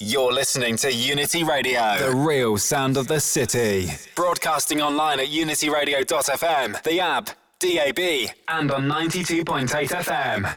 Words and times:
You're 0.00 0.32
listening 0.32 0.76
to 0.78 0.92
Unity 0.92 1.44
Radio, 1.44 1.96
the 1.98 2.16
real 2.16 2.58
sound 2.58 2.96
of 2.96 3.06
the 3.06 3.20
city. 3.20 3.90
Broadcasting 4.16 4.82
online 4.82 5.20
at 5.20 5.28
unityradio.fm, 5.28 6.82
the 6.82 6.98
app, 6.98 7.30
DAB, 7.60 8.34
and 8.48 8.72
on 8.72 8.88
92.8 8.88 9.68
FM. 9.68 10.56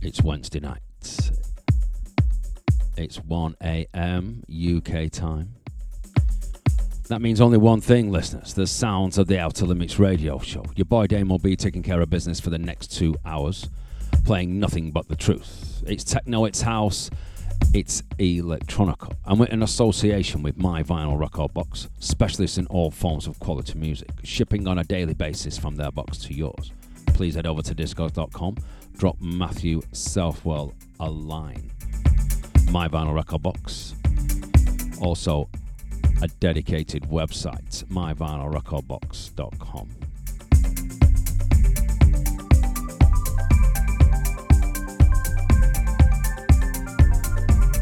It's 0.00 0.22
Wednesday 0.22 0.60
night. 0.60 0.80
It's 2.96 3.16
1 3.18 3.56
a.m. 3.60 4.44
UK 4.48 5.10
time. 5.10 5.56
That 7.10 7.20
means 7.20 7.40
only 7.40 7.58
one 7.58 7.80
thing, 7.80 8.12
listeners 8.12 8.54
the 8.54 8.68
sounds 8.68 9.18
of 9.18 9.26
the 9.26 9.36
Outta 9.36 9.64
Limits 9.64 9.98
radio 9.98 10.38
show. 10.38 10.64
Your 10.76 10.84
boy 10.84 11.08
Dame 11.08 11.28
will 11.28 11.40
be 11.40 11.56
taking 11.56 11.82
care 11.82 12.00
of 12.00 12.08
business 12.08 12.38
for 12.38 12.50
the 12.50 12.58
next 12.58 12.96
two 12.96 13.16
hours, 13.24 13.68
playing 14.24 14.60
nothing 14.60 14.92
but 14.92 15.08
the 15.08 15.16
truth. 15.16 15.82
It's 15.88 16.04
techno, 16.04 16.44
it's 16.44 16.60
house, 16.60 17.10
it's 17.74 18.02
electronica. 18.20 19.12
And 19.26 19.40
we're 19.40 19.46
in 19.46 19.64
association 19.64 20.44
with 20.44 20.56
My 20.56 20.84
Vinyl 20.84 21.18
Record 21.18 21.52
Box, 21.52 21.88
specialists 21.98 22.58
in 22.58 22.66
all 22.68 22.92
forms 22.92 23.26
of 23.26 23.40
quality 23.40 23.76
music, 23.76 24.10
shipping 24.22 24.68
on 24.68 24.78
a 24.78 24.84
daily 24.84 25.14
basis 25.14 25.58
from 25.58 25.74
their 25.74 25.90
box 25.90 26.18
to 26.18 26.32
yours. 26.32 26.70
Please 27.08 27.34
head 27.34 27.44
over 27.44 27.60
to 27.60 27.74
discogs.com, 27.74 28.56
drop 28.96 29.20
Matthew 29.20 29.82
Southwell 29.90 30.74
a 31.00 31.10
line. 31.10 31.72
My 32.70 32.86
Vinyl 32.86 33.16
Record 33.16 33.42
Box. 33.42 33.96
Also, 35.00 35.48
a 36.22 36.28
dedicated 36.38 37.04
website, 37.04 37.84
myvinylrecordbox.com. 37.86 39.88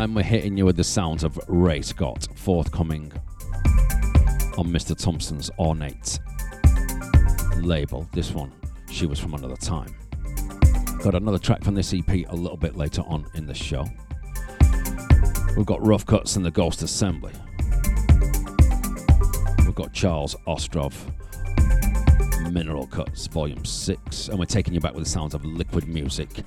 And 0.00 0.14
we're 0.14 0.22
hitting 0.22 0.56
you 0.56 0.64
with 0.64 0.76
the 0.76 0.84
sounds 0.84 1.24
of 1.24 1.40
Rai 1.48 1.82
Scott, 1.82 2.28
forthcoming 2.36 3.12
on 4.56 4.68
Mr. 4.68 4.96
Thompson's 4.96 5.50
ornate 5.58 6.20
label. 7.56 8.08
This 8.12 8.30
one, 8.30 8.52
She 8.88 9.06
Was 9.06 9.18
From 9.18 9.34
Another 9.34 9.56
Time. 9.56 9.92
Got 11.02 11.16
another 11.16 11.38
track 11.38 11.64
from 11.64 11.74
this 11.74 11.92
EP 11.92 12.08
a 12.08 12.36
little 12.36 12.56
bit 12.56 12.76
later 12.76 13.02
on 13.02 13.26
in 13.34 13.46
the 13.46 13.54
show. 13.54 13.84
We've 15.56 15.66
got 15.66 15.84
Ruf 15.84 16.06
Kutz 16.06 16.36
and 16.36 16.44
the 16.44 16.52
Ghost 16.52 16.82
Assembly 16.82 17.32
got 19.78 19.92
Charles 19.92 20.34
Ostrov, 20.46 20.92
Mineral 22.50 22.88
Cuts, 22.88 23.28
Volume 23.28 23.64
6, 23.64 24.26
and 24.26 24.36
we're 24.36 24.44
taking 24.44 24.74
you 24.74 24.80
back 24.80 24.92
with 24.92 25.04
the 25.04 25.08
sounds 25.08 25.34
of 25.34 25.44
liquid 25.44 25.86
music 25.86 26.42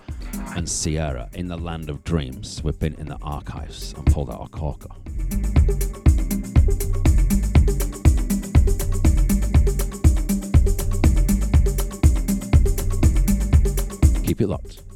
and 0.58 0.68
Sierra 0.68 1.30
in 1.32 1.48
the 1.48 1.56
land 1.56 1.90
of 1.90 2.04
dreams. 2.04 2.62
We've 2.62 2.78
been 2.78 2.94
in 2.96 3.06
the 3.06 3.18
archives 3.22 3.94
and 3.94 4.06
pulled 4.06 4.32
out 4.32 4.42
our 4.42 4.50
corker. 4.50 4.90
Keep 14.26 14.42
it 14.42 14.48
locked. 14.48 14.91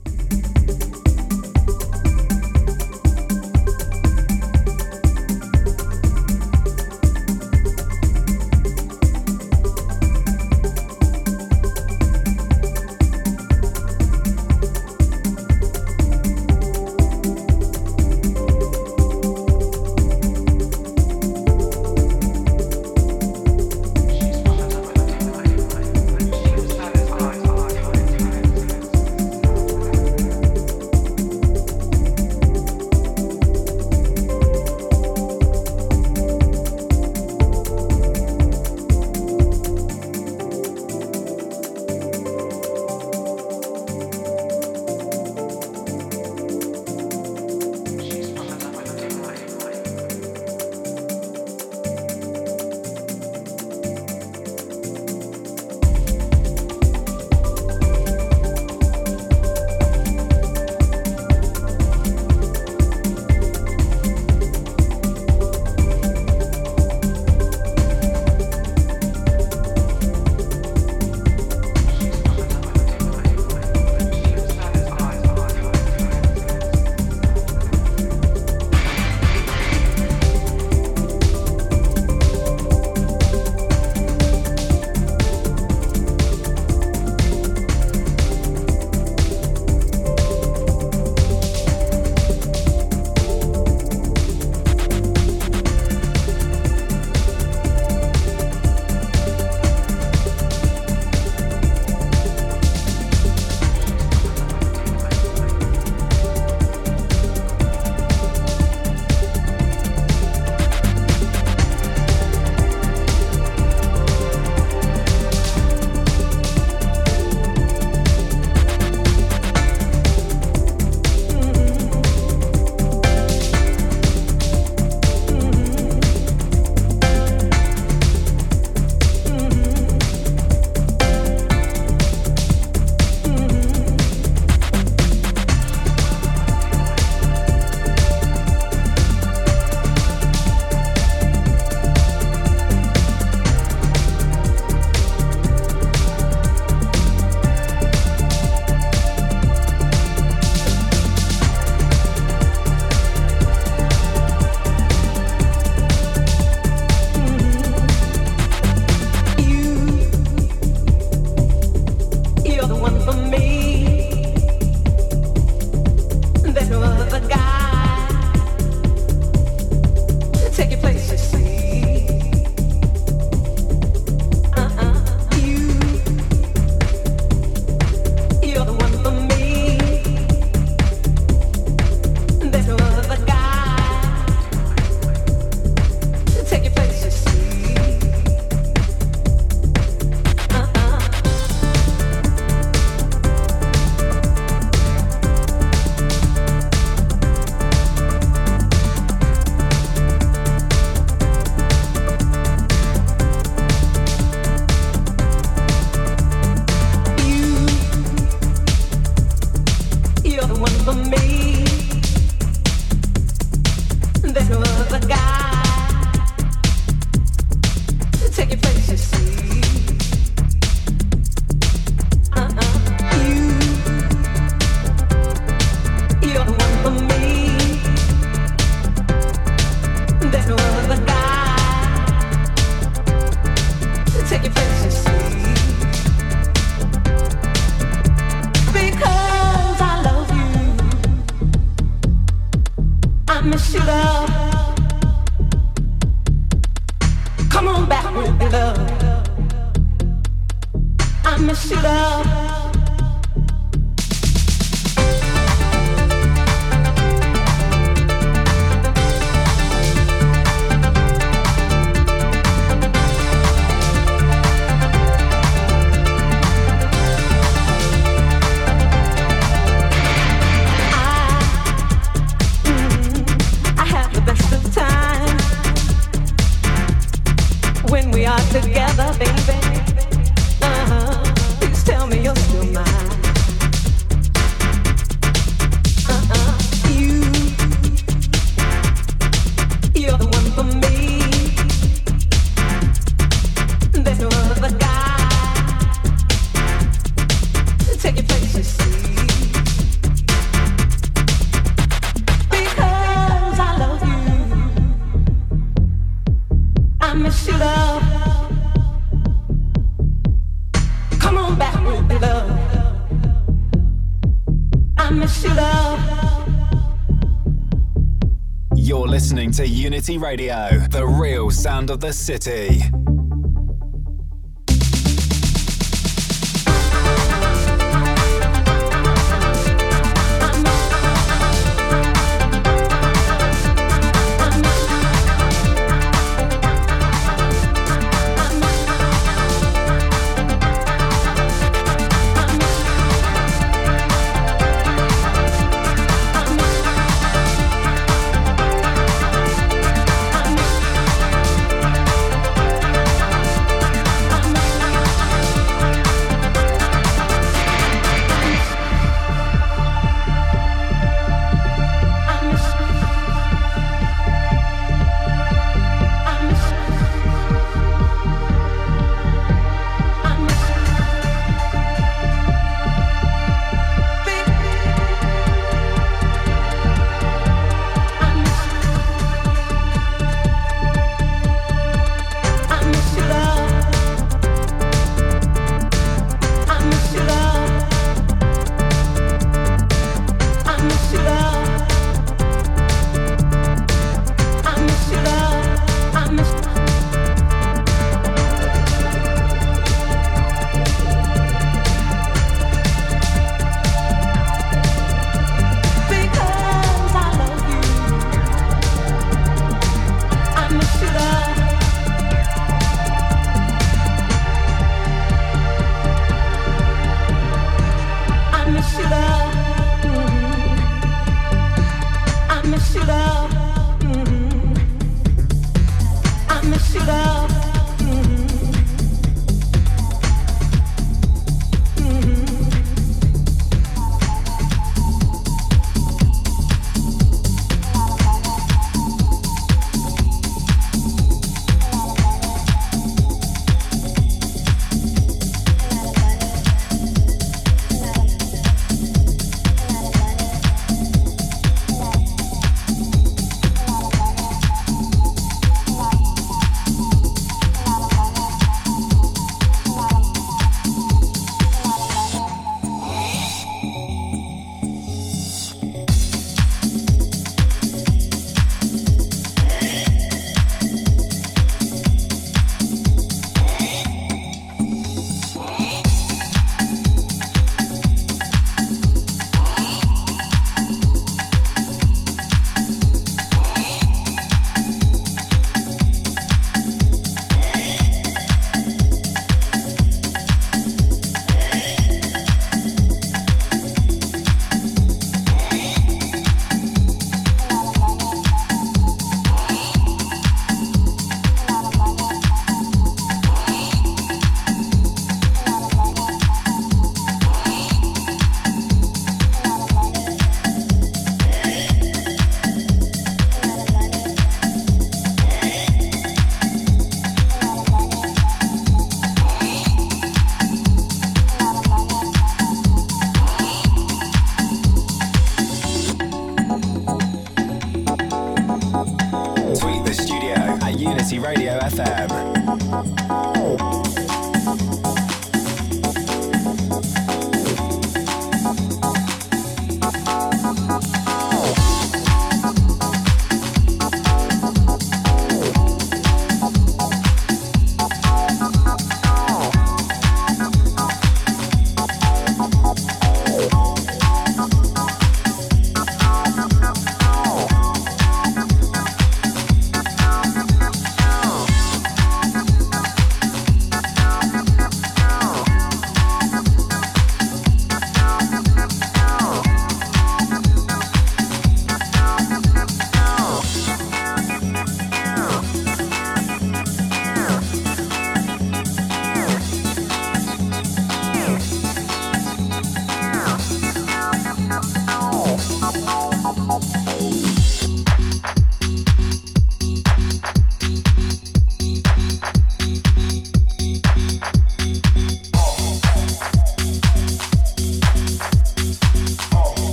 Unity 319.63 320.17
Radio, 320.17 320.85
the 320.89 321.05
real 321.05 321.49
sound 321.49 321.89
of 321.89 322.01
the 322.01 322.11
city. 322.11 322.81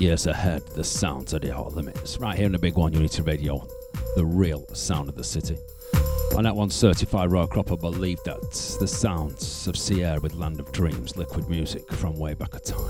Years 0.00 0.26
ahead, 0.26 0.66
the 0.74 0.82
sounds 0.82 1.32
of 1.32 1.42
the 1.42 1.50
hot 1.50 1.74
limits. 1.74 2.18
Right 2.18 2.36
here 2.36 2.46
in 2.46 2.52
the 2.52 2.58
big 2.58 2.76
one, 2.76 2.92
Unity 2.92 3.22
Radio, 3.22 3.66
the 4.16 4.24
real 4.24 4.66
sound 4.74 5.08
of 5.08 5.14
the 5.14 5.24
city. 5.24 5.56
On 6.36 6.42
that 6.42 6.54
one, 6.54 6.68
certified 6.68 7.30
raw 7.30 7.46
cropper 7.46 7.76
believe 7.76 8.18
that 8.24 8.40
the 8.80 8.88
sounds 8.88 9.66
of 9.68 9.76
Sierra 9.76 10.20
with 10.20 10.34
Land 10.34 10.58
of 10.58 10.70
Dreams, 10.72 11.16
liquid 11.16 11.48
music 11.48 11.90
from 11.92 12.18
way 12.18 12.34
back 12.34 12.54
a 12.54 12.58
time. 12.58 12.88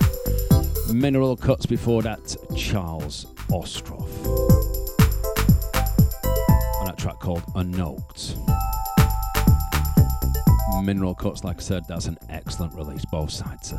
Mineral 0.92 1.36
cuts 1.36 1.66
before 1.66 2.02
that, 2.02 2.36
Charles 2.56 3.26
Ostrov. 3.50 4.08
On 6.80 6.86
that 6.86 6.96
track 6.96 7.20
called 7.20 7.42
Onnoked. 7.54 8.34
Mineral 10.82 11.14
cuts, 11.14 11.44
like 11.44 11.58
I 11.58 11.60
said, 11.60 11.84
that's 11.86 12.06
an 12.06 12.18
excellent 12.28 12.74
release, 12.74 13.04
both 13.06 13.30
sides. 13.30 13.72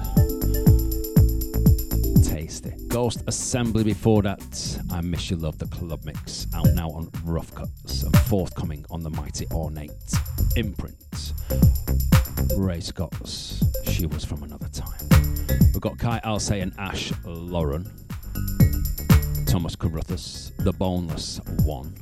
Ghost 2.89 3.23
Assembly 3.25 3.83
before 3.83 4.21
that. 4.21 4.79
I 4.91 5.01
Miss 5.01 5.31
You 5.31 5.37
Love, 5.37 5.57
the 5.57 5.65
club 5.65 6.05
mix, 6.05 6.45
out 6.53 6.67
now 6.75 6.89
on 6.91 7.09
Ruf 7.23 7.51
Kutz 7.55 8.03
and 8.03 8.15
forthcoming 8.19 8.85
on 8.91 9.01
the 9.01 9.09
mighty 9.09 9.47
Ornate 9.51 10.13
imprint. 10.55 11.33
Rai 12.55 12.81
Scott's 12.81 13.63
She 13.91 14.05
Was 14.05 14.23
From 14.23 14.43
Another 14.43 14.67
Time. 14.67 15.09
We've 15.73 15.81
got 15.81 15.97
Kai 15.97 16.21
Alcé 16.23 16.61
and 16.61 16.73
Ash 16.77 17.11
Lauren. 17.25 17.91
Thomas 19.47 19.75
Carruthers, 19.75 20.51
The 20.59 20.73
Boneless 20.73 21.39
One. 21.63 21.95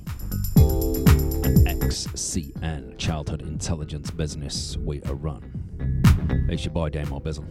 And 0.58 1.82
XCN, 1.82 2.98
Childhood 2.98 3.44
Intelligence 3.44 4.12
Business 4.12 4.76
We 4.76 5.02
Are 5.04 5.16
Run. 5.16 6.04
It's 6.50 6.66
your 6.66 6.74
boy 6.74 6.90
Damo 6.90 7.22
Bizzle. 7.22 7.48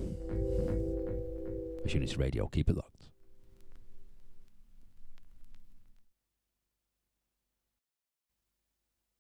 Unity 1.86 2.16
Radio, 2.16 2.46
keep 2.48 2.68
it 2.68 2.76
locked. 2.76 2.88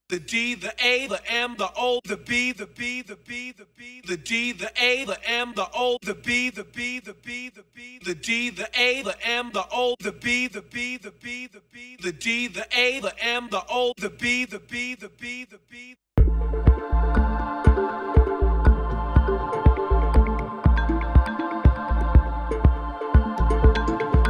The 0.08 0.20
D, 0.20 0.54
the 0.54 0.74
A, 0.78 1.06
the 1.06 1.20
M, 1.32 1.56
the 1.56 1.70
O, 1.74 1.98
the 2.04 2.18
B, 2.18 2.52
the 2.52 2.66
B, 2.66 3.00
the 3.00 3.16
B, 3.16 3.52
the 3.52 3.66
B, 3.78 4.02
the 4.06 4.18
D, 4.18 4.52
the 4.52 4.70
A, 4.76 5.06
the 5.06 5.18
M, 5.26 5.54
the 5.56 5.66
O, 5.74 5.96
the 6.02 6.14
B, 6.14 6.50
the 6.50 6.64
B, 6.64 7.00
the 7.00 7.14
B, 7.14 7.48
the 7.48 7.64
B, 7.74 7.98
the 8.04 8.14
D, 8.14 8.50
the 8.50 8.68
A, 8.78 9.00
the 9.02 9.16
M, 9.26 9.50
the 9.54 9.64
O, 9.72 9.96
the 10.00 10.12
B, 10.12 10.48
the 10.48 10.60
B, 10.60 10.98
the 10.98 11.12
B, 11.12 11.46
the 11.46 11.62
B, 11.72 11.96
the 12.02 12.12
D, 12.12 12.46
the 12.48 12.66
A, 12.76 13.00
the 13.00 13.24
M, 13.24 13.48
the 13.50 13.62
O, 13.70 13.94
the 13.96 14.10
B, 14.10 14.44
the 14.44 14.58
B, 14.58 14.94
the 14.94 15.08
B, 15.08 15.46
the 15.46 15.58
B. 15.70 15.96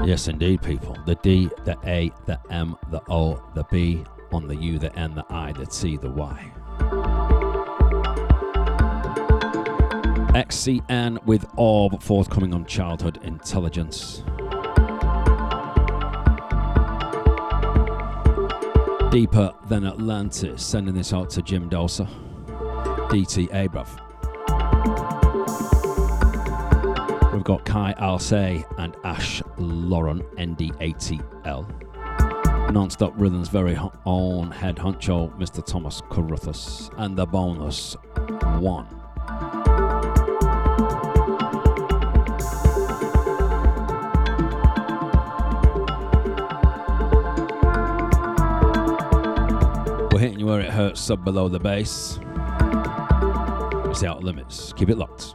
Yes, 0.05 0.27
indeed, 0.27 0.63
people. 0.63 0.97
The 1.07 1.15
D, 1.17 1.49
the 1.65 1.79
A, 1.85 2.11
the 2.27 2.39
M, 2.51 2.77
the 2.91 3.01
O, 3.09 3.41
the 3.55 3.65
B, 3.71 4.05
on 4.33 4.49
the 4.49 4.57
U, 4.57 4.79
the 4.79 4.95
N, 4.99 5.15
the 5.15 5.25
I, 5.31 5.53
the 5.53 5.65
T, 5.65 5.97
the 5.97 6.11
Y. 6.11 6.53
XCN 10.35 11.25
with 11.25 11.47
Orb 11.57 12.03
forthcoming 12.03 12.53
on 12.53 12.65
Childhood 12.67 13.21
Intelligence. 13.23 14.25
Deeper 19.13 19.53
than 19.69 19.85
Atlantis, 19.87 20.65
sending 20.65 20.95
this 20.95 21.13
out 21.13 21.31
to 21.31 21.43
Jim 21.43 21.71
Dosa. 21.71 22.09
DT 23.09 23.51
Abrav. 23.51 25.22
We've 27.43 27.59
got 27.59 27.65
Kai 27.65 27.93
Alcé 27.99 28.65
and 28.79 28.95
Ash 29.03 29.43
Lauren, 29.59 30.23
ND80L 30.39 31.67
non-stop 32.73 33.13
rhythms 33.17 33.49
very 33.49 33.77
own 34.07 34.53
head 34.53 34.77
honcho 34.77 35.37
Mr. 35.39 35.67
Thomas 35.67 36.01
Carruthers 36.09 36.89
and 36.99 37.19
the 37.19 37.27
Boneless 37.27 37.97
One. 38.61 38.87
We're 50.13 50.21
hitting 50.21 50.39
you 50.39 50.47
where 50.47 50.61
it 50.61 50.71
hurts, 50.71 51.01
sub 51.01 51.25
below 51.25 51.49
the 51.49 51.59
bass. 51.59 52.21
It's 53.91 54.05
out 54.05 54.23
limits. 54.23 54.73
Keep 54.75 54.91
it 54.91 54.97
locked. 54.97 55.35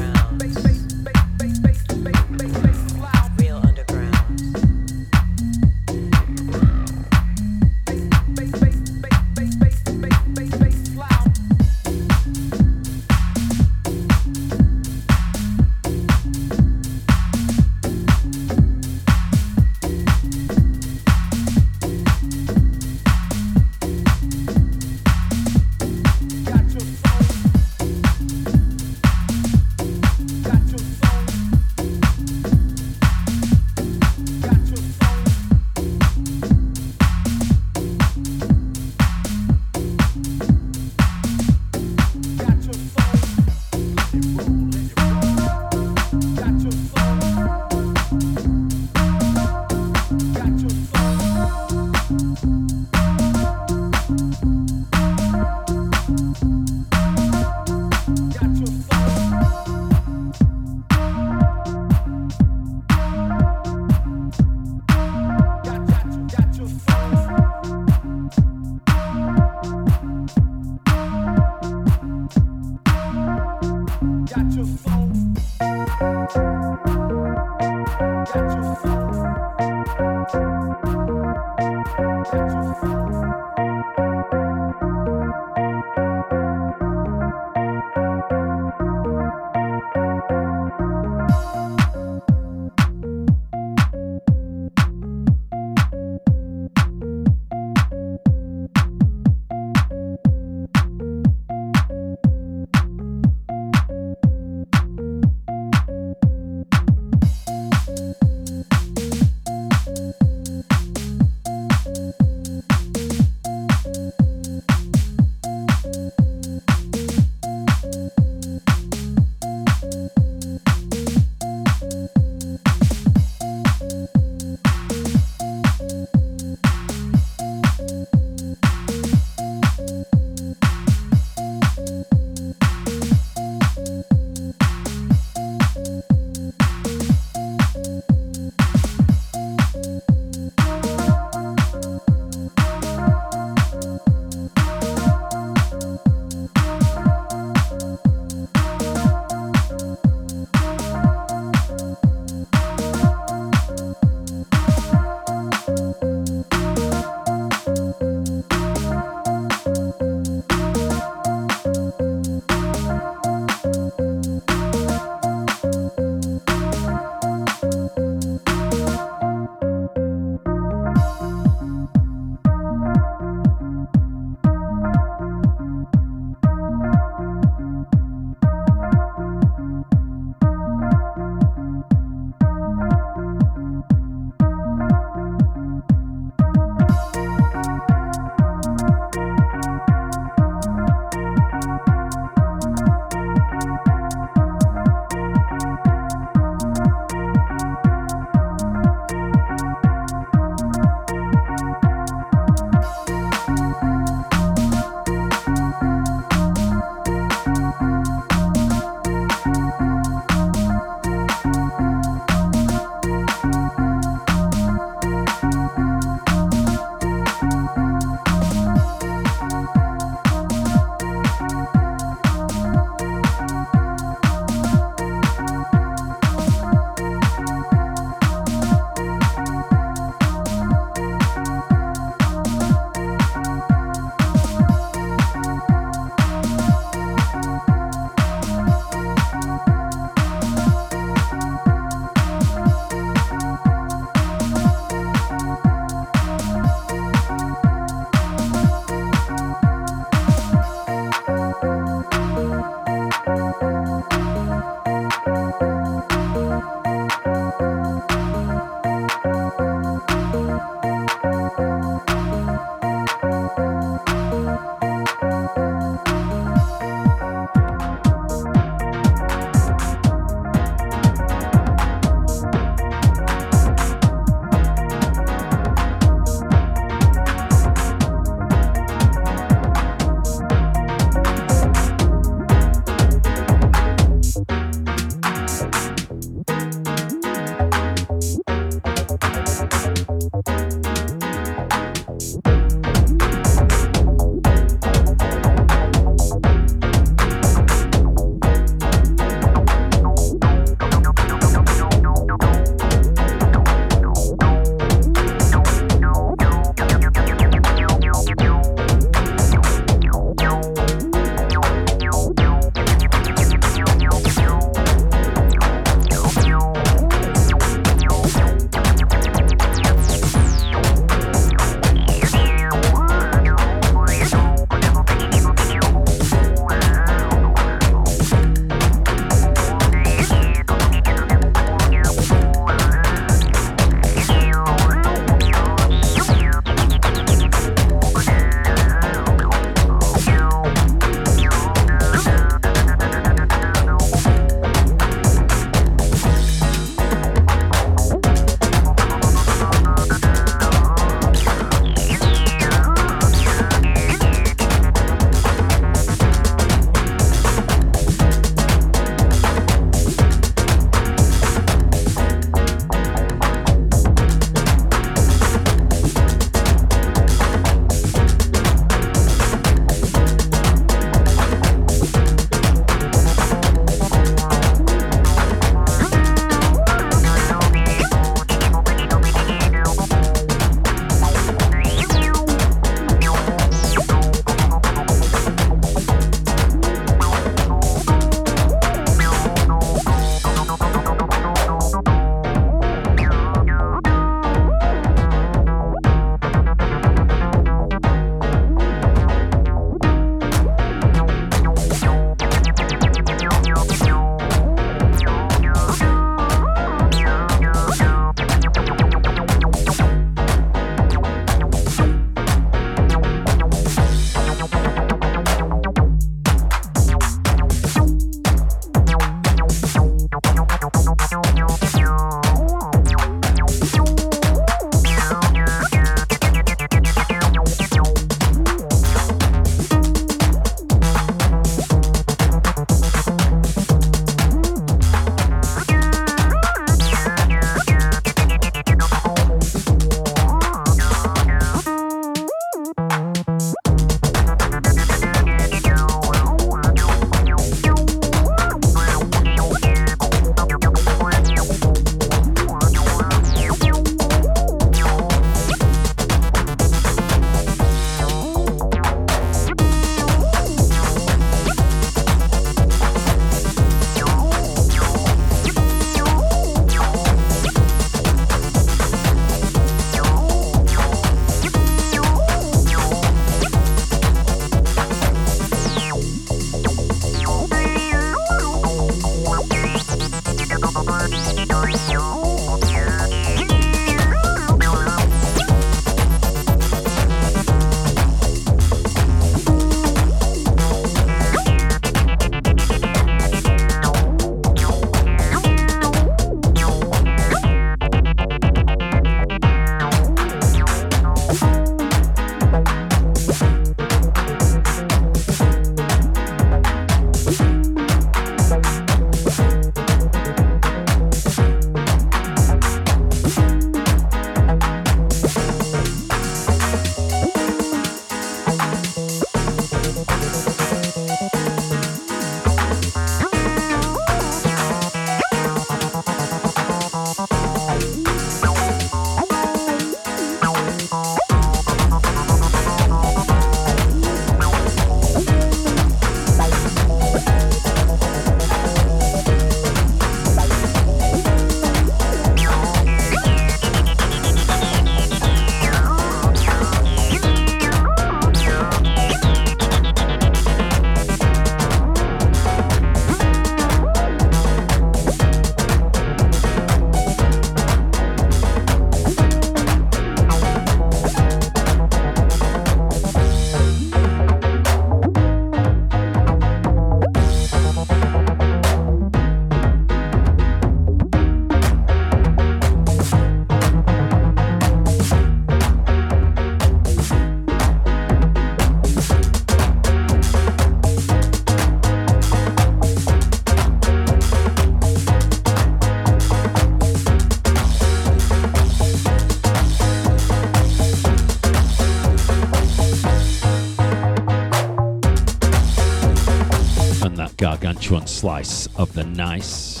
Gargantuan 598.06 598.28
slice 598.28 598.86
of 598.94 599.12
the 599.14 599.24
nice. 599.24 600.00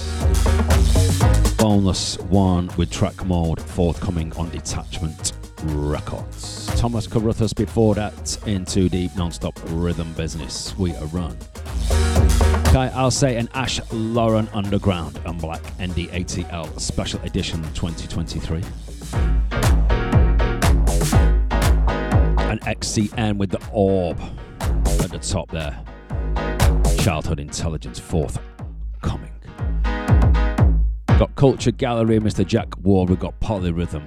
Boneless 1.56 2.16
one 2.20 2.70
with 2.76 2.88
track 2.88 3.26
mode 3.26 3.60
forthcoming 3.60 4.32
on 4.34 4.48
Detachment 4.50 5.32
Records. 5.64 6.66
Thomas 6.76 7.08
Carruthers 7.08 7.52
before 7.52 7.96
that 7.96 8.38
In 8.46 8.64
Too 8.64 8.88
Deep 8.88 9.10
non-stop 9.16 9.58
rhythm 9.70 10.12
business. 10.12 10.78
We 10.78 10.94
are 10.94 11.06
run. 11.06 11.36
Kai 12.66 12.90
Alcé 12.94 13.36
and 13.36 13.48
Ash 13.54 13.80
Lauren 13.90 14.48
Underground 14.54 15.18
and 15.24 15.40
Black 15.40 15.62
ND80L 15.78 16.78
Special 16.78 17.20
Edition 17.22 17.60
2023. 17.74 18.62
And 22.38 22.60
XCN 22.60 23.36
with 23.36 23.50
the 23.50 23.60
orb 23.72 24.20
at 24.70 25.10
the 25.10 25.18
top 25.18 25.50
there. 25.50 25.76
Childhood 27.06 27.38
Intelligence 27.38 28.00
forthcoming. 28.00 29.30
Got 29.84 31.36
Kulture 31.36 31.76
Galerie, 31.76 32.18
Mr. 32.18 32.44
Jack 32.44 32.76
Ward. 32.78 33.10
We've 33.10 33.20
got 33.20 33.38
Polyrhythm. 33.38 34.02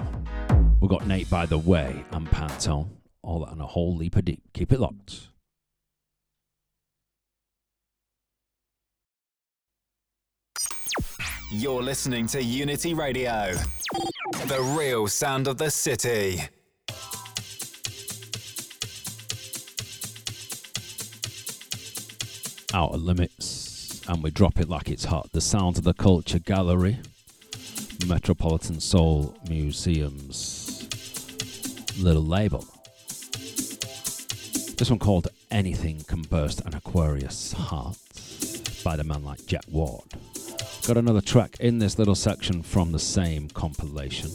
We've 0.81 0.89
got 0.89 1.03
Natebytheway 1.03 2.03
and 2.11 2.29
Pan 2.29 2.49
Tone. 2.59 2.97
All 3.21 3.39
that 3.45 3.53
and 3.53 3.61
a 3.61 3.65
whole 3.65 3.95
leap 3.95 4.17
of 4.17 4.25
deep. 4.25 4.41
Keep 4.53 4.73
it 4.73 4.81
locked. 4.81 5.29
You're 11.53 11.81
listening 11.81 12.27
to 12.27 12.43
Unity 12.43 12.93
Radio, 12.93 13.53
the 14.47 14.75
real 14.77 15.07
sound 15.07 15.47
of 15.47 15.57
the 15.57 15.71
city. 15.71 16.41
Outta 22.73 22.97
Limits, 22.97 24.01
and 24.07 24.21
we 24.21 24.29
drop 24.29 24.59
it 24.59 24.69
like 24.69 24.89
it's 24.89 25.05
hot. 25.05 25.31
The 25.31 25.41
Sounds 25.41 25.79
of 25.79 25.83
the 25.83 25.93
Kulture 25.93 26.43
Galerie, 26.43 26.99
Metropolitan 28.05 28.79
Soul 28.79 29.35
Museum's 29.49 30.87
little 31.99 32.23
label. 32.23 32.63
This 34.77 34.89
one 34.89 34.99
called 34.99 35.29
Anything 35.49 36.03
Can 36.03 36.21
Burst 36.21 36.61
an 36.61 36.75
Aquarius 36.75 37.53
Heart 37.53 37.97
by 38.83 38.95
the 38.95 39.03
man 39.03 39.23
like 39.23 39.45
Jack 39.47 39.65
Ward. 39.67 40.05
Got 40.85 40.97
another 40.97 41.21
track 41.21 41.57
in 41.59 41.79
this 41.79 41.97
little 41.97 42.15
section 42.15 42.61
from 42.61 42.91
the 42.91 42.99
same 42.99 43.49
compilation. 43.49 44.29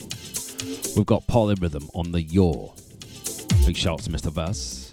We've 0.96 1.06
got 1.06 1.26
Polyrhythm 1.28 1.88
on 1.94 2.10
the 2.10 2.22
Yore. 2.22 2.74
Big 3.64 3.76
shout 3.76 4.00
to 4.00 4.10
Mr. 4.10 4.32
Vaz. 4.32 4.92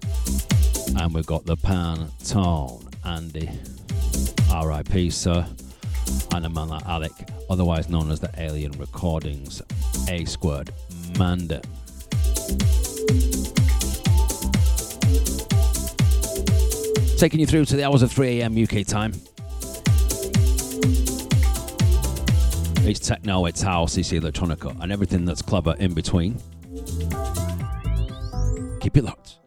And 0.95 1.13
we've 1.13 1.25
got 1.25 1.45
the 1.45 1.57
Pan 1.57 2.11
Tone 2.23 2.90
Andy, 3.05 3.49
RIP, 4.63 5.11
sir, 5.11 5.45
and 6.33 6.45
a 6.45 6.49
man 6.49 6.69
like 6.69 6.85
Alec, 6.85 7.11
otherwise 7.49 7.89
known 7.89 8.11
as 8.11 8.19
the 8.19 8.29
Alien 8.37 8.71
Recordings, 8.73 9.61
A 10.09 10.25
Squared 10.25 10.71
Mandem. 11.13 11.61
Taking 17.17 17.39
you 17.39 17.45
through 17.45 17.65
to 17.65 17.75
the 17.75 17.83
hours 17.85 18.01
of 18.01 18.11
3 18.11 18.39
a.m. 18.41 18.61
UK 18.61 18.85
time. 18.85 19.13
It's 22.83 22.99
techno, 22.99 23.45
it's 23.45 23.61
house, 23.61 23.97
it's 23.97 24.11
electronica, 24.11 24.75
and 24.81 24.91
everything 24.91 25.23
that's 25.25 25.41
clever 25.41 25.75
in 25.77 25.93
between. 25.93 26.41
Keep 28.79 28.97
it 28.97 29.03
locked. 29.03 29.37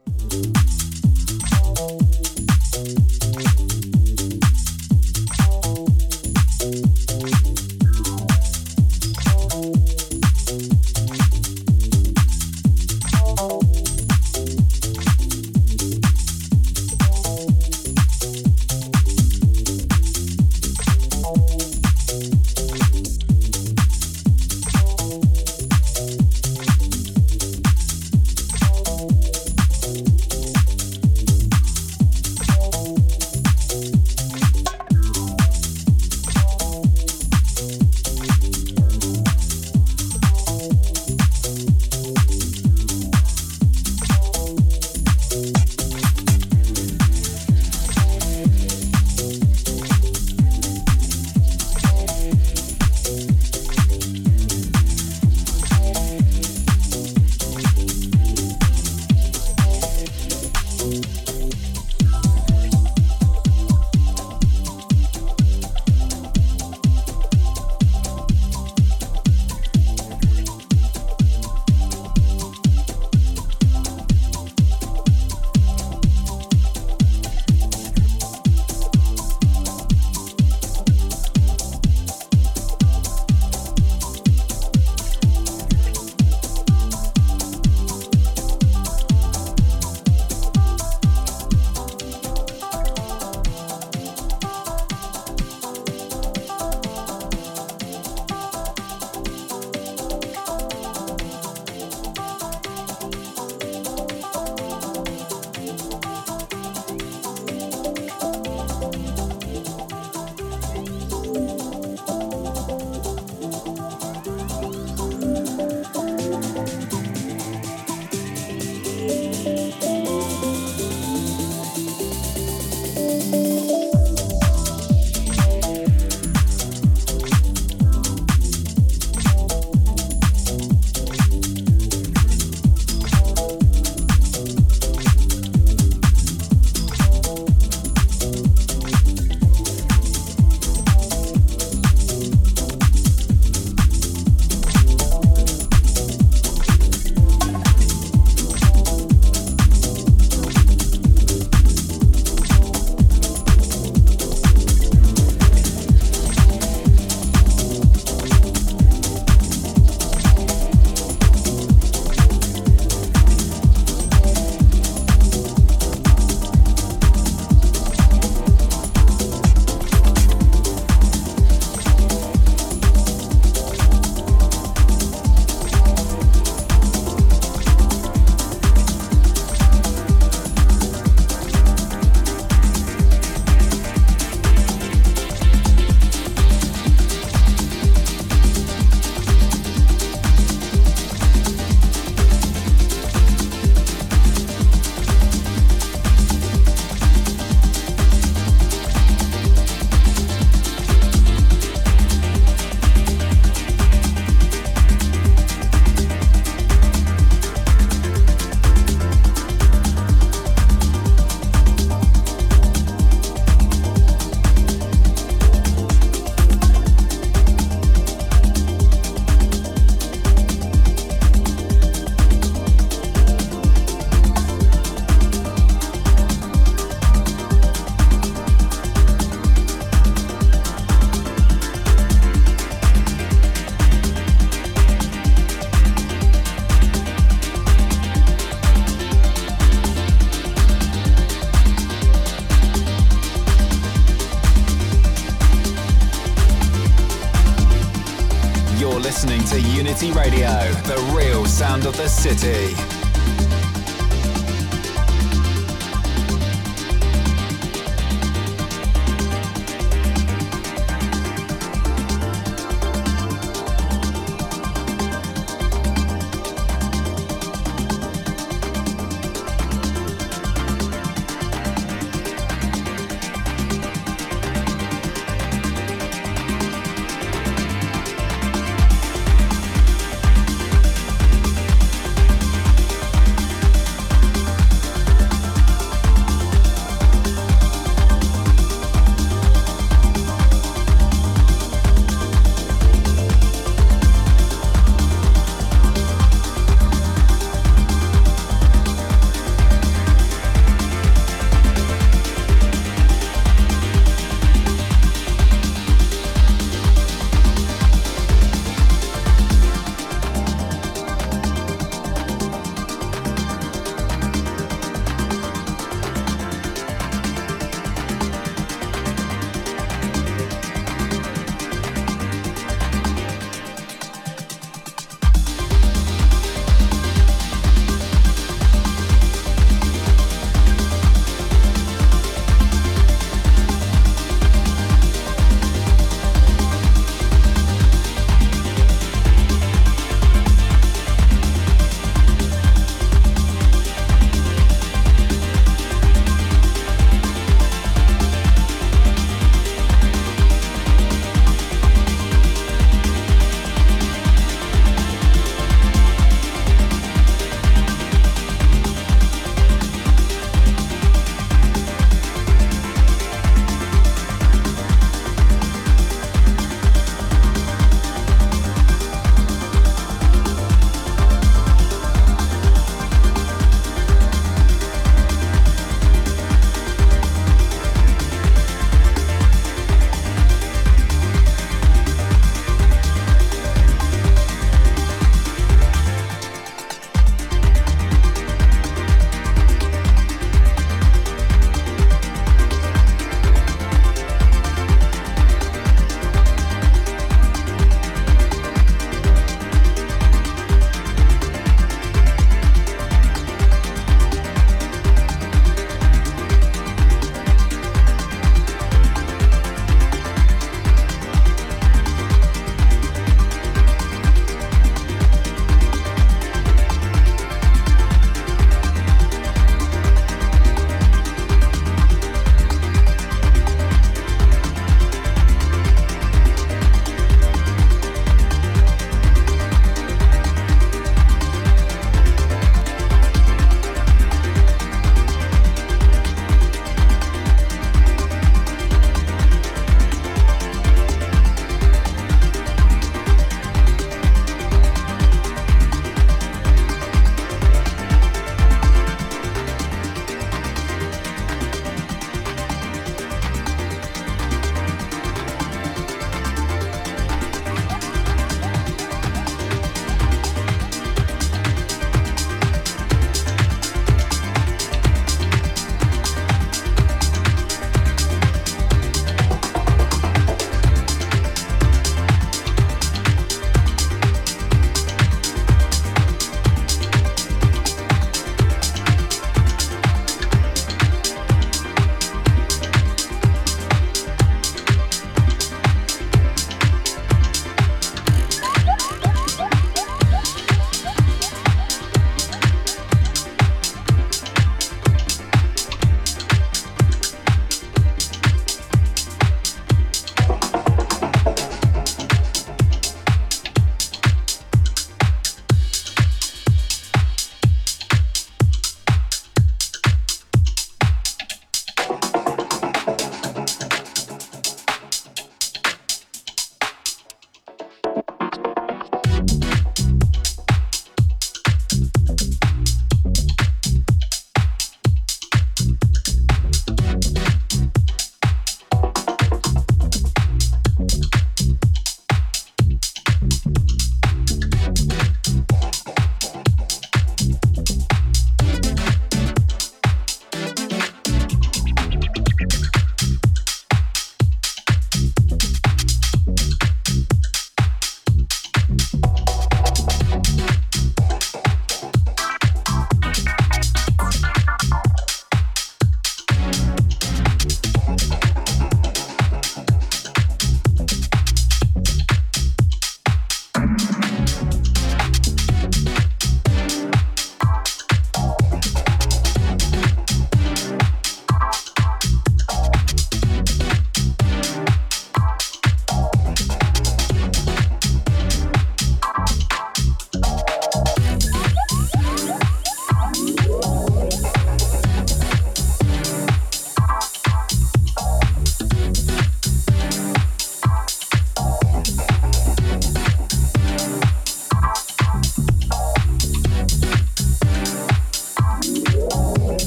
Sound 251.55 251.87
of 251.87 251.97
the 251.97 252.09
city. 252.09 252.84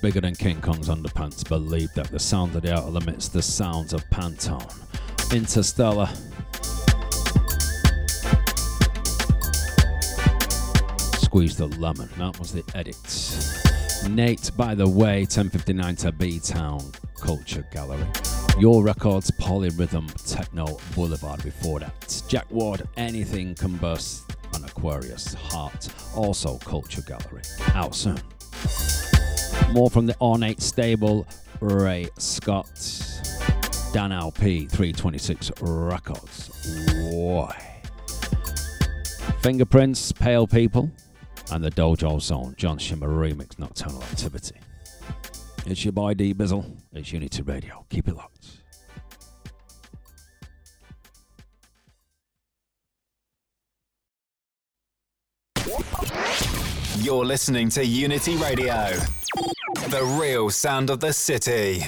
Bigger 0.00 0.20
than 0.20 0.34
King 0.34 0.60
Kong's 0.60 0.88
underpants. 0.88 1.48
Believe 1.48 1.92
that 1.94 2.10
the 2.10 2.20
sound 2.20 2.54
of 2.54 2.62
the 2.62 2.72
Outta 2.72 2.88
Limits, 2.88 3.28
the 3.28 3.42
sounds 3.42 3.92
of 3.92 4.08
Pan 4.10 4.36
Tone. 4.36 4.66
Interstellar. 5.32 6.08
Squeeze 11.20 11.56
the 11.56 11.66
lemon. 11.78 12.08
That 12.16 12.38
was 12.38 12.52
the 12.52 12.62
edit. 12.74 12.96
Natebytheway, 14.04 15.20
1059 15.22 15.96
to 15.96 16.12
B 16.12 16.38
Town 16.38 16.80
Kulture 17.16 17.68
Galerie. 17.72 18.06
Yore 18.60 18.84
Records, 18.84 19.30
Polyrhythm, 19.32 20.06
Techno 20.32 20.78
Boulevard 20.94 21.42
before 21.42 21.80
that. 21.80 22.22
Jack 22.28 22.50
Ward, 22.50 22.88
Anything 22.96 23.54
Can 23.54 23.76
Burst, 23.76 24.30
and 24.54 24.64
Aquarius, 24.64 25.34
Heart, 25.34 25.88
also 26.14 26.56
Kulture 26.58 27.04
Galerie. 27.04 27.42
Out 27.74 27.94
soon. 27.94 28.20
More 29.72 29.90
from 29.90 30.06
the 30.06 30.16
ornate 30.20 30.60
stable, 30.62 31.26
Rai 31.60 32.08
Scott, 32.18 32.66
Danou 33.92 34.34
P, 34.34 34.66
326 34.66 35.52
Records. 35.60 36.50
Why? 37.12 37.82
Finger 39.42 39.64
Prince, 39.64 40.12
Pale 40.12 40.46
People, 40.48 40.90
and 41.52 41.62
the 41.62 41.70
Dojo 41.70 42.20
Zone, 42.20 42.54
John 42.56 42.78
Shima 42.78 43.06
remix, 43.06 43.58
Nocturnal 43.58 44.02
Activity. 44.02 44.56
It's 45.66 45.84
your 45.84 45.92
boy 45.92 46.14
D 46.14 46.32
Bizzle. 46.34 46.64
It's 46.92 47.12
Unity 47.12 47.42
Radio. 47.42 47.84
Keep 47.90 48.08
it 48.08 48.16
locked. 48.16 48.46
You're 57.00 57.24
listening 57.24 57.68
to 57.70 57.84
Unity 57.84 58.36
Radio, 58.36 58.90
the 59.74 60.02
real 60.20 60.50
sound 60.50 60.90
of 60.90 61.00
the 61.00 61.12
city. 61.12 61.82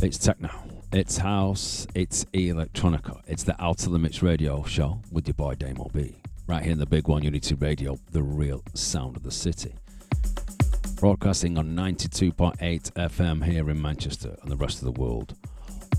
It's 0.00 0.18
techno, 0.18 0.50
it's 0.92 1.16
house, 1.16 1.86
it's 1.94 2.24
electronica. 2.26 3.20
It's 3.26 3.42
the 3.42 3.56
Outta 3.62 3.90
Limits 3.90 4.22
Radio 4.22 4.62
Show 4.62 5.00
with 5.10 5.26
your 5.26 5.34
boy 5.34 5.54
Damo 5.54 5.88
B. 5.92 6.14
Right 6.46 6.62
here 6.62 6.72
in 6.72 6.78
the 6.78 6.86
big 6.86 7.08
one, 7.08 7.24
Unity 7.24 7.56
Radio, 7.56 7.98
the 8.12 8.22
real 8.22 8.62
sound 8.74 9.16
of 9.16 9.24
the 9.24 9.32
city. 9.32 9.74
Broadcasting 11.00 11.58
on 11.58 11.74
92.8 11.74 12.92
FM 12.92 13.44
here 13.44 13.68
in 13.68 13.82
Manchester 13.82 14.36
and 14.42 14.50
the 14.50 14.56
rest 14.56 14.78
of 14.78 14.84
the 14.84 15.00
world 15.00 15.34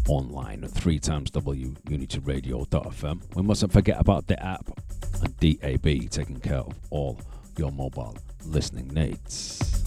online 0.08 0.64
at 0.64 0.72
3 0.72 0.98
times 1.00 1.30
W 1.32 1.76
unityradio.fm. 1.86 3.36
We 3.36 3.44
mustn't 3.44 3.72
forget 3.74 4.00
about 4.00 4.28
the 4.28 4.42
app 4.44 4.66
and 5.22 5.36
DAB 5.40 6.10
taking 6.10 6.40
care 6.40 6.60
of 6.60 6.76
all 6.90 7.20
your 7.58 7.72
mobile 7.72 8.18
listening 8.46 8.88
needs. 8.90 9.84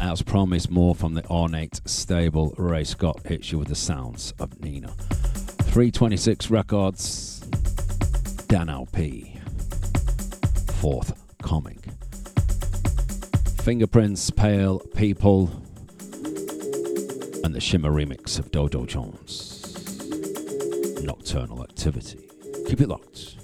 As 0.00 0.22
promised, 0.22 0.70
more 0.70 0.94
from 0.94 1.14
the 1.14 1.26
ornate, 1.26 1.80
stable 1.84 2.54
Rai 2.56 2.84
Scott 2.84 3.20
hits 3.26 3.52
you 3.52 3.58
with 3.58 3.68
the 3.68 3.74
sounds 3.74 4.32
of 4.38 4.58
Nina. 4.62 4.88
326 4.88 6.50
Records, 6.50 7.40
Danou 8.48 8.90
P, 8.92 9.38
forthcoming. 10.80 11.78
Finger 13.62 13.86
Prince, 13.86 14.30
Pale 14.30 14.78
People, 14.96 15.50
and 17.44 17.54
the 17.54 17.60
Shima 17.60 17.90
remix 17.90 18.38
of 18.38 18.50
Dojo 18.50 18.90
Zone. 18.90 19.18
Nocturnal 21.04 21.62
Activity. 21.62 22.20
Keep 22.66 22.80
it 22.80 22.88
locked. 22.88 23.39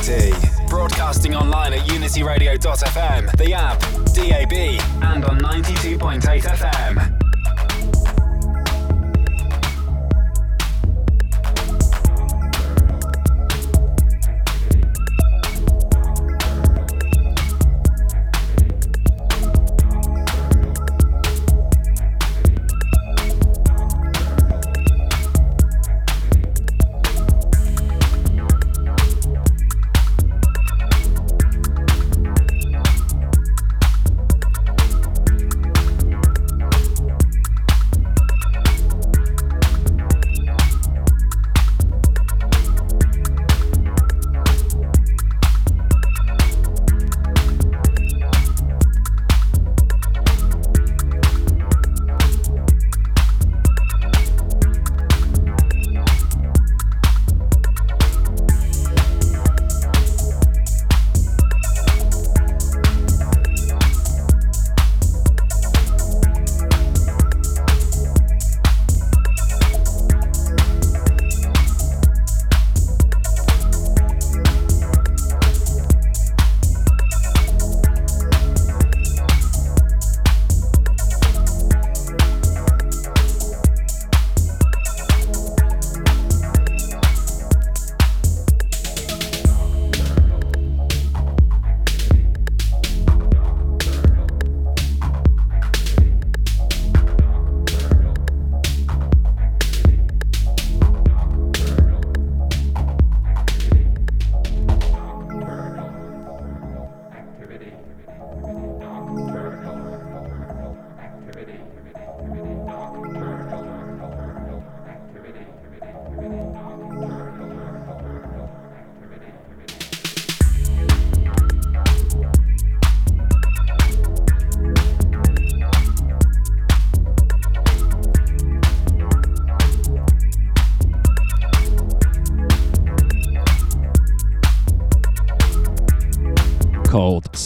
City. 0.00 0.21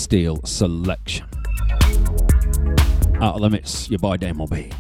Steel 0.07 0.41
selection. 0.45 1.27
Outta 3.21 3.39
Limits, 3.39 3.91
your 3.91 3.99
boy 3.99 4.17
Damo 4.17 4.47
B. 4.47 4.71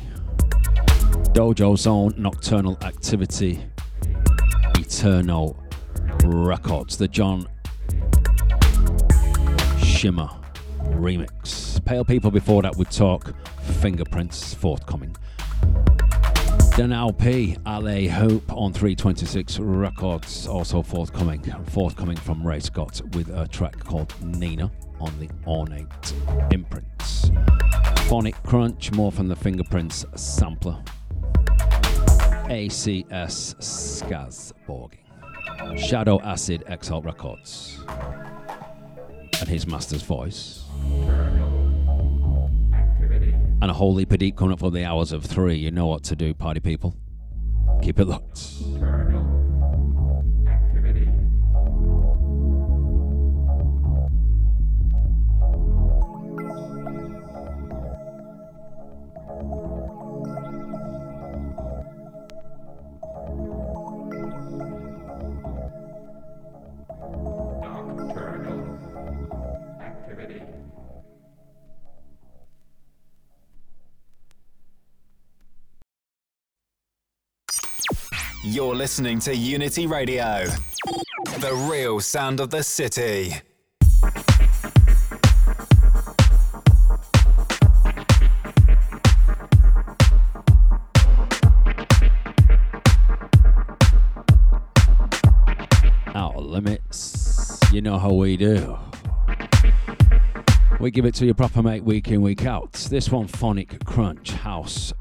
Dojo 1.34 1.76
Zone, 1.76 2.14
Nocturnal 2.16 2.78
Activity, 2.82 3.58
Eterno 4.78 5.56
Records, 6.22 6.96
the 6.96 7.08
John 7.08 7.48
Shima 9.82 10.40
remix. 10.90 11.84
Pale 11.84 12.04
People 12.04 12.30
before 12.30 12.62
that 12.62 12.76
would 12.76 12.92
talk 12.92 13.34
Finger 13.80 14.04
Prince 14.04 14.54
forthcoming. 14.54 15.16
Then 16.76 16.92
LP, 16.92 17.56
Allez 17.66 18.12
Hoop 18.12 18.52
on 18.52 18.72
326 18.72 19.58
Records, 19.58 20.46
also 20.46 20.82
forthcoming. 20.82 21.42
Forthcoming 21.70 22.16
from 22.16 22.46
Rai 22.46 22.60
Scott 22.60 23.02
with 23.14 23.28
a 23.30 23.48
track 23.48 23.80
called 23.80 24.14
Nina 24.22 24.70
on 25.00 25.12
the 25.18 25.28
ornate 25.46 26.14
imprints. 26.50 27.30
Phonic 28.08 28.40
Crunch, 28.42 28.92
more 28.92 29.10
from 29.10 29.28
the 29.28 29.36
Finger 29.36 29.64
Prince 29.64 30.04
sampler. 30.14 30.82
ACS 32.48 33.56
Skaz 33.56 34.52
Borging. 34.66 34.98
Shadow 35.78 36.20
Acid 36.20 36.62
Exalt 36.68 37.04
Records. 37.04 37.80
And 39.40 39.48
his 39.48 39.66
master's 39.66 40.02
voice. 40.02 40.64
And 43.60 43.70
a 43.70 43.74
holy 43.74 44.06
Padit 44.06 44.36
coming 44.36 44.52
up 44.52 44.60
for 44.60 44.70
the 44.70 44.84
hours 44.84 45.12
of 45.12 45.24
three. 45.24 45.56
You 45.56 45.70
know 45.70 45.86
what 45.86 46.04
to 46.04 46.16
do, 46.16 46.34
party 46.34 46.60
people. 46.60 46.94
Keep 47.82 48.00
it 48.00 48.06
locked. 48.06 48.42
You're 78.56 78.74
listening 78.74 79.18
to 79.18 79.36
Unity 79.36 79.86
Radio, 79.86 80.46
the 81.40 81.68
real 81.70 82.00
sound 82.00 82.40
of 82.40 82.48
the 82.48 82.62
city. 82.62 83.34
Out 96.14 96.42
limits, 96.42 97.60
you 97.70 97.82
know 97.82 97.98
how 97.98 98.14
we 98.14 98.38
do. 98.38 98.78
We 100.80 100.90
give 100.90 101.04
it 101.04 101.14
to 101.16 101.26
you 101.26 101.34
proper, 101.34 101.62
mate, 101.62 101.84
week 101.84 102.08
in, 102.10 102.22
week 102.22 102.46
out. 102.46 102.72
This 102.72 103.10
one, 103.10 103.26
Phonic 103.26 103.84
Crunch 103.84 104.32
House 104.32 104.94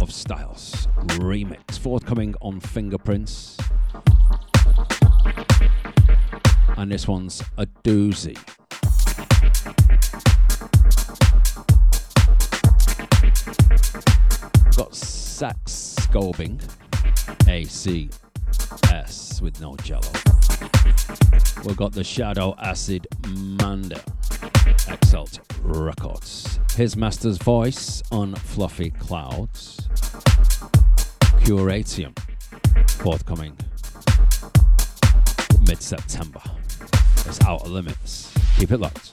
of 0.00 0.12
Styles 0.12 0.86
remix, 1.18 1.78
forthcoming 1.78 2.34
on 2.40 2.60
Finger 2.60 2.98
Prince. 2.98 3.56
And 6.76 6.90
this 6.90 7.06
one's 7.06 7.42
a 7.58 7.66
doozy. 7.84 8.36
Got 14.76 14.92
Sakskobing, 14.92 16.58
ACS 17.46 19.42
with 19.42 19.60
no 19.60 19.76
jello. 19.76 20.10
We've 21.64 21.76
got 21.76 21.92
the 21.92 22.04
Shadow 22.04 22.54
Acid 22.58 23.06
Manda, 23.28 24.00
Exalt 24.88 25.40
Records. 25.62 26.58
His 26.76 26.96
master's 26.96 27.38
voice 27.38 28.02
Unfluffy 28.12 28.98
Clouds. 28.98 29.88
Kuratorium, 31.42 32.18
forthcoming 32.90 33.56
mid 35.66 35.80
September. 35.80 36.42
It's 37.26 37.40
Outta 37.42 37.68
Limits. 37.68 38.32
Keep 38.58 38.72
it 38.72 38.78
locked. 38.78 39.12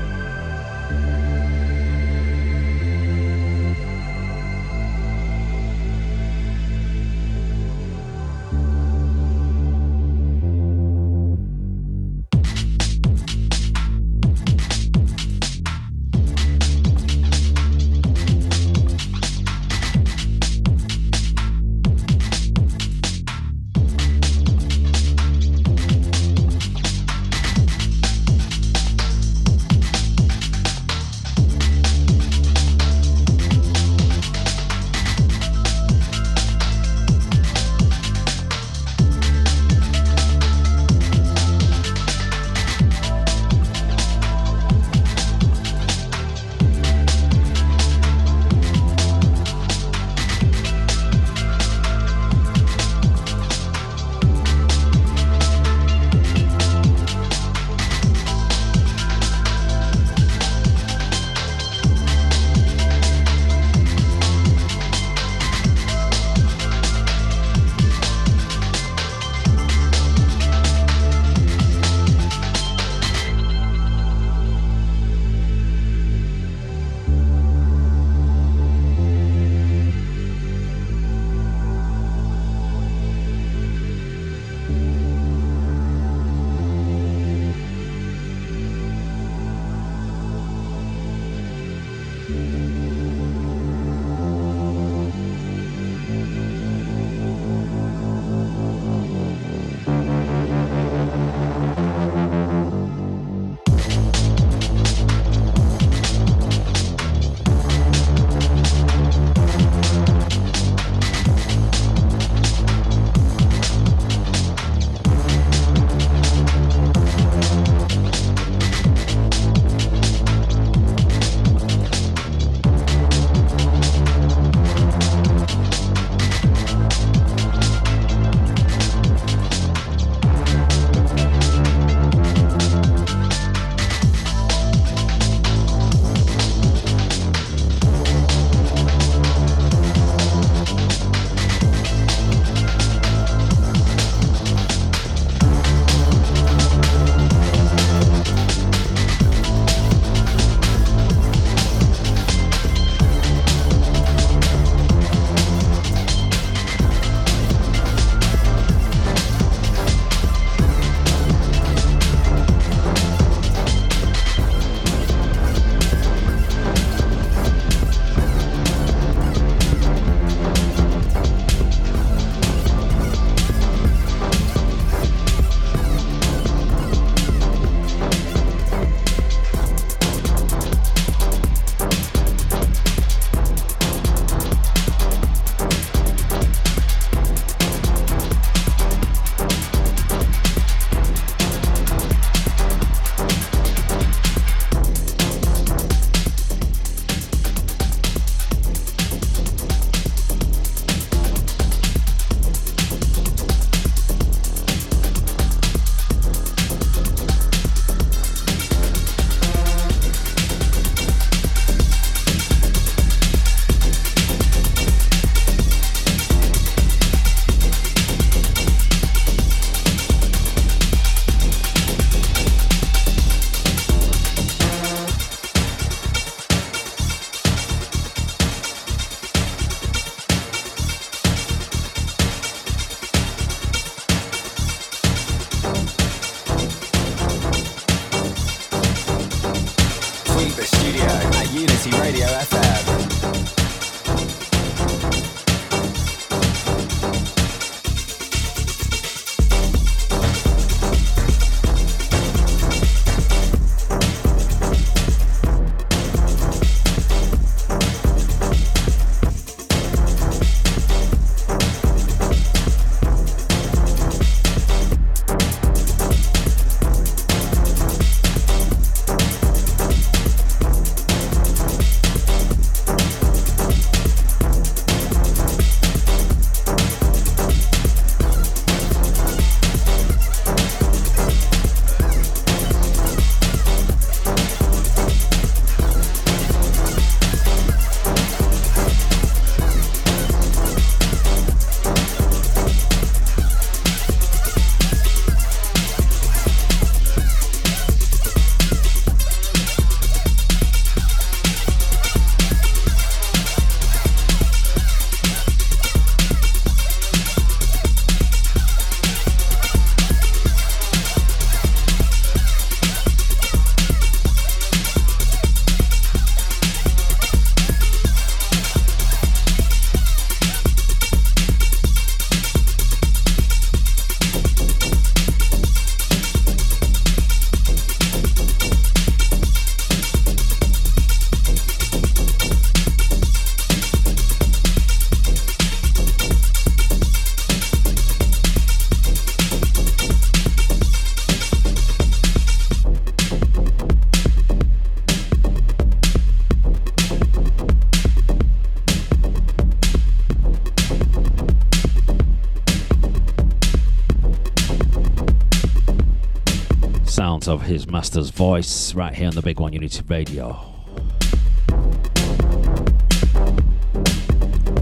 Sounds 357.41 357.47
of 357.47 357.67
his 357.67 357.87
master's 357.87 358.29
voice 358.29 358.93
right 358.93 359.15
here 359.15 359.27
on 359.27 359.33
the 359.33 359.41
Big 359.41 359.59
One 359.59 359.73
Unity 359.73 360.03
Radio. 360.07 360.59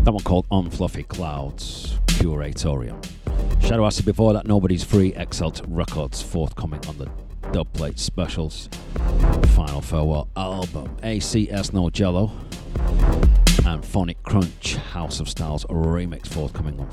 That 0.03 0.11
one 0.11 0.23
called 0.23 0.45
Unfluffy 0.49 1.07
Clouds, 1.07 1.98
Kuratorium. 2.07 3.02
Shadow 3.61 3.86
Acid 3.86 4.03
before 4.06 4.34
that, 4.34 4.45
Nobody's 4.45 4.84
Free, 4.84 5.14
Exalt 5.14 5.61
Records, 5.69 6.22
forthcoming 6.22 6.86
on 6.88 6.98
the 6.98 7.06
dubplate 7.53 7.98
specials. 7.98 8.68
Final 9.56 9.80
Farewell 9.80 10.27
album, 10.36 10.98
ACS 10.98 11.72
No 11.72 11.90
Jello, 11.90 12.30
and 13.65 13.86
Phonic 13.86 14.22
Crunch, 14.23 14.76
House 14.76 15.22
of 15.22 15.30
Styles 15.30 15.64
remix 15.65 16.27
forthcoming 16.27 16.77
on 16.81 16.90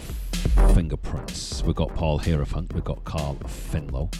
Finger 0.74 0.96
Prince. 0.96 1.64
We've 1.64 1.74
got 1.74 1.92
Paul 1.94 2.18
Hierophant, 2.18 2.72
we've 2.72 2.84
got 2.84 3.02
Carl 3.04 3.36
Finlow, 3.46 4.12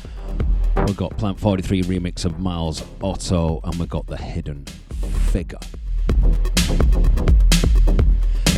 we've 0.86 0.96
got 0.96 1.16
Plant 1.16 1.40
43 1.40 1.82
remix 1.82 2.24
of 2.24 2.38
Miles 2.38 2.84
Otto, 3.02 3.60
and 3.64 3.74
we've 3.76 3.88
got 3.88 4.06
The 4.06 4.16
Hidden 4.16 4.64
Figure. 5.30 5.58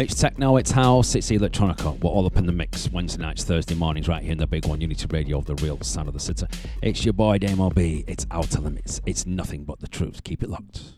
It's 0.01 0.15
techno, 0.15 0.59
it's 0.59 0.71
house, 0.71 1.15
it's 1.15 1.31
electronica. 1.31 1.99
We're 2.01 2.11
all 2.11 2.27
up 2.27 2.37
in 2.37 2.47
the 2.47 2.53
mix 2.53 2.91
Wednesday 2.91 3.23
nights, 3.23 3.45
Thursday 3.45 3.75
mornings, 3.75 4.09
right 4.09 4.23
here 4.23 4.33
in 4.33 4.39
the 4.39 4.47
big 4.47 4.67
one, 4.67 4.81
Unity 4.81 5.07
Radio, 5.11 5.41
the 5.41 5.55
real 5.57 5.81
sound 5.81 6.09
of 6.09 6.15
the 6.15 6.21
city. 6.21 6.47
It's 6.83 7.05
your 7.05 7.15
boy 7.15 7.39
Damo 7.39 7.71
B. 7.71 8.05
It's 8.07 8.27
Outta 8.31 8.61
Limits. 8.61 9.01
It's 9.07 9.27
nothing 9.27 9.65
but 9.65 9.81
the 9.81 9.89
truth. 9.89 10.23
Keep 10.23 10.43
it 10.43 10.51
locked. 10.51 10.98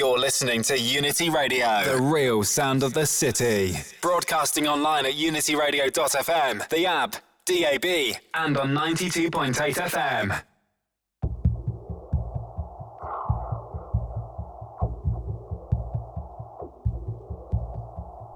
You're 0.00 0.18
listening 0.18 0.62
to 0.62 0.78
Unity 0.78 1.28
Radio, 1.28 1.84
the 1.84 2.00
real 2.00 2.42
sound 2.42 2.82
of 2.82 2.94
the 2.94 3.04
city. 3.04 3.76
Broadcasting 4.00 4.66
online 4.66 5.04
at 5.04 5.12
unityradio.fm, 5.12 6.66
the 6.70 6.86
app, 6.86 7.16
DAB, 7.44 8.16
and 8.32 8.56
on 8.56 8.70
92.8 8.70 9.52
FM. 9.74 10.42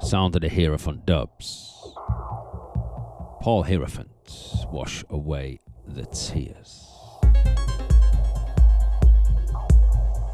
Sound 0.02 0.36
of 0.36 0.42
the 0.42 0.50
Hierophant 0.50 1.06
dubs. 1.06 1.94
Paul 3.40 3.62
Hierophant, 3.62 4.10
wash 4.70 5.02
away 5.08 5.60
the 5.86 6.04
tears. 6.04 6.83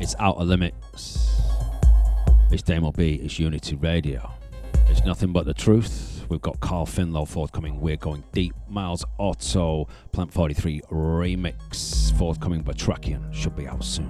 It's 0.00 0.14
Outta 0.18 0.44
Limits. 0.44 1.28
It's 2.50 2.62
Damo 2.62 2.90
B. 2.90 3.20
It's 3.22 3.38
Unity 3.38 3.76
Radio. 3.76 4.32
It's 4.88 5.04
nothing 5.04 5.30
but 5.30 5.44
the 5.44 5.52
truth. 5.52 6.24
We've 6.30 6.40
got 6.40 6.58
Carl 6.60 6.86
Finlow 6.86 7.28
forthcoming. 7.28 7.82
We're 7.82 7.98
going 7.98 8.24
deep. 8.32 8.54
Miles 8.66 9.04
Otto, 9.18 9.88
Plant 10.12 10.32
43 10.32 10.80
remix 10.90 12.16
forthcoming. 12.16 12.64
Batrachian 12.64 13.30
should 13.34 13.54
be 13.54 13.68
out 13.68 13.84
soon. 13.84 14.06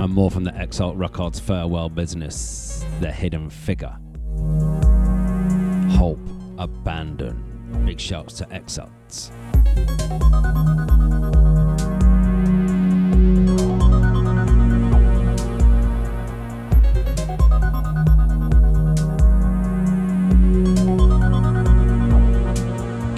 And 0.00 0.10
more 0.10 0.30
from 0.30 0.44
the 0.44 0.52
Exalt 0.58 0.96
Records 0.96 1.38
farewell 1.38 1.90
business. 1.90 2.86
The 3.00 3.12
hidden 3.12 3.50
figure. 3.50 3.94
Hope 5.98 6.18
abandon. 6.56 7.44
Big 7.84 8.00
shouts 8.00 8.32
to 8.38 8.46
Exalt. 8.50 9.30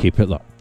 Keep 0.04 0.20
it 0.20 0.28
locked. 0.28 0.53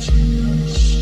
change. 0.00 0.93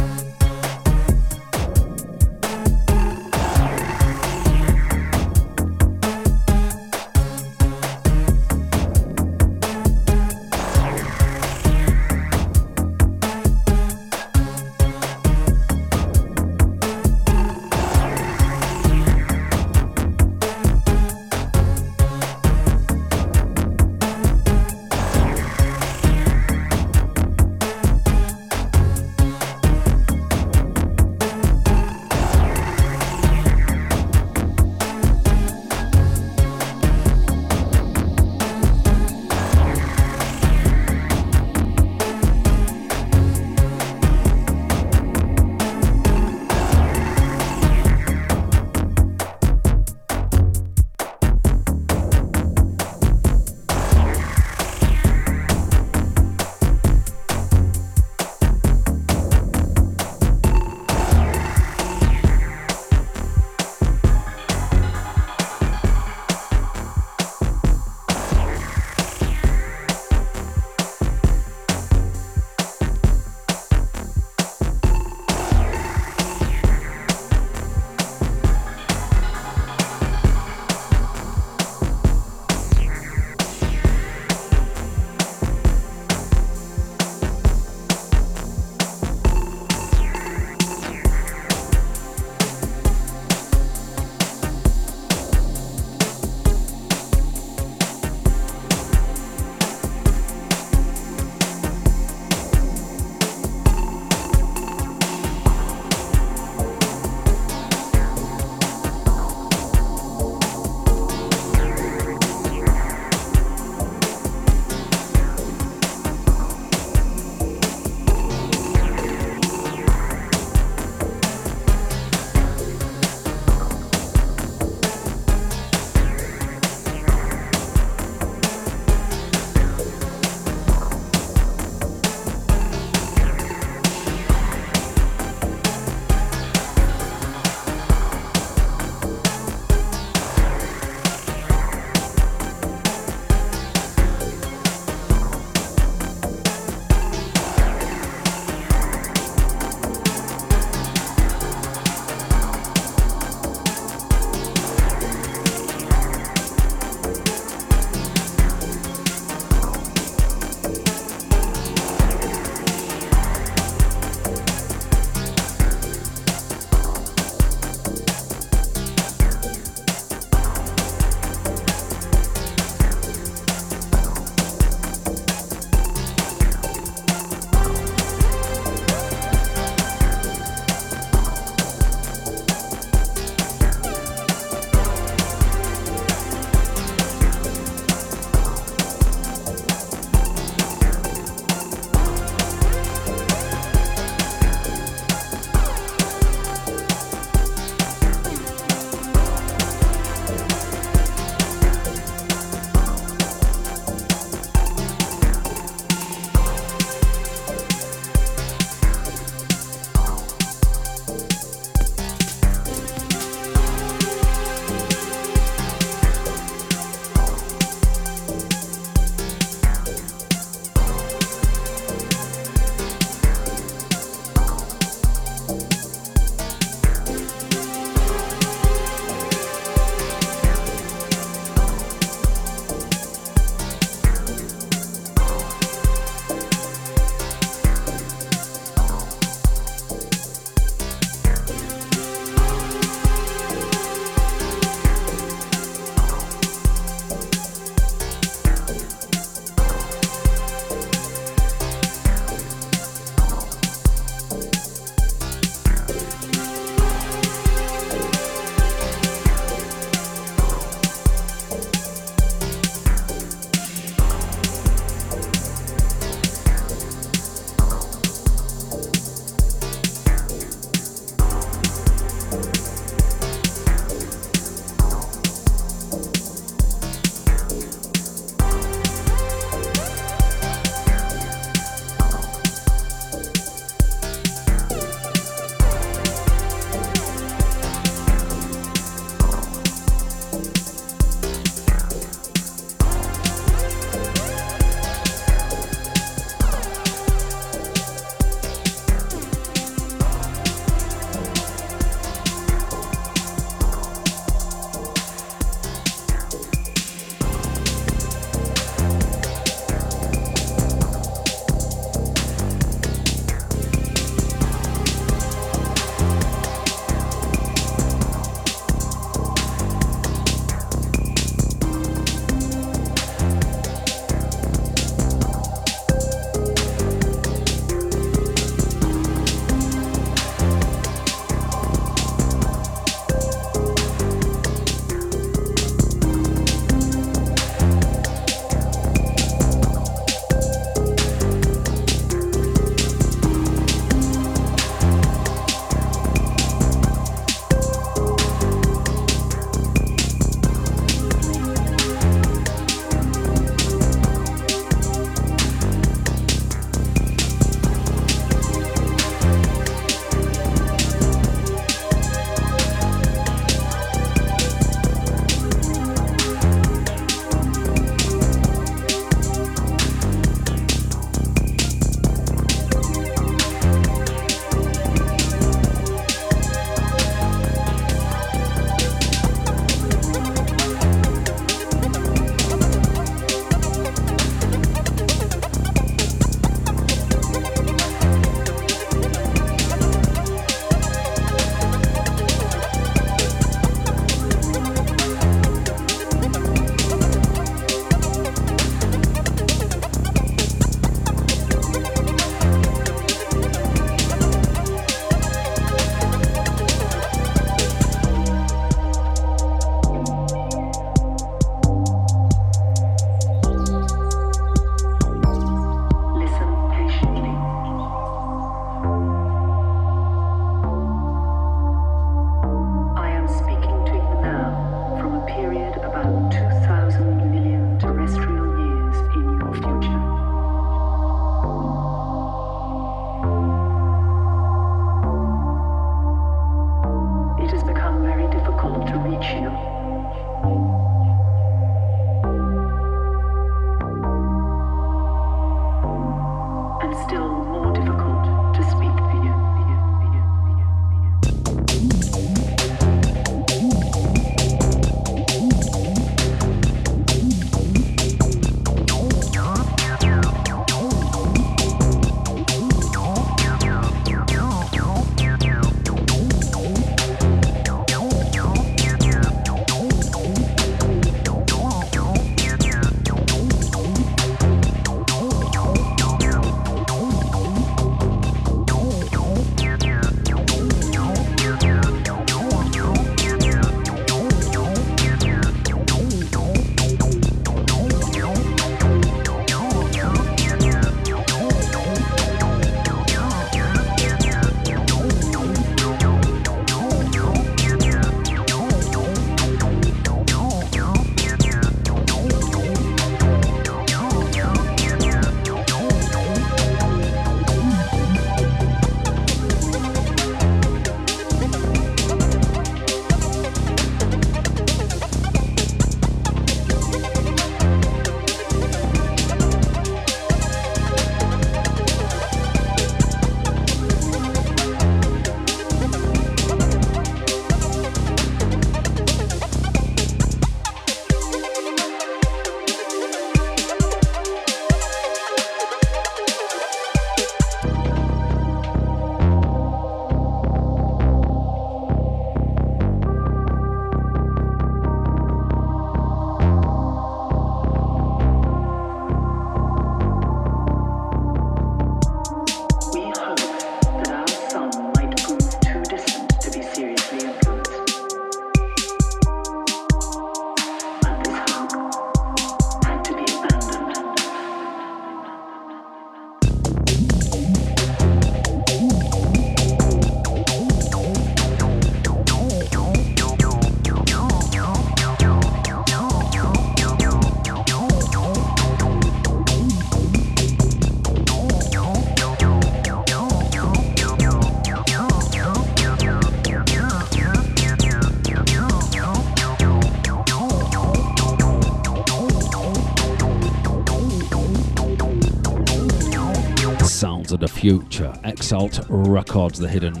Future. 597.66 598.14
Exalt 598.22 598.78
Records, 598.88 599.58
the 599.58 599.66
hidden 599.66 600.00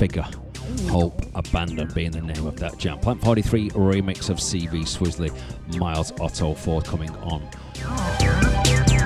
figure. 0.00 0.26
Hope 0.88 1.22
Abandoned 1.36 1.94
being 1.94 2.10
the 2.10 2.20
name 2.20 2.44
of 2.44 2.58
that 2.58 2.76
jam. 2.76 2.98
Plant 2.98 3.22
43 3.22 3.70
remix 3.70 4.30
of 4.30 4.38
CV 4.38 4.82
Swizzly, 4.82 5.32
Miles 5.78 6.12
Otto 6.18 6.54
forthcoming 6.54 7.10
on. 7.18 7.48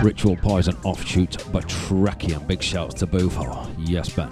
Ritual 0.03 0.37
Poison 0.37 0.75
offshoot, 0.85 1.33
Batrachian. 1.53 2.47
Big 2.47 2.63
shouts 2.63 2.95
to 2.95 3.07
Bufo. 3.07 3.67
Yes, 3.77 4.09
Ben. 4.09 4.31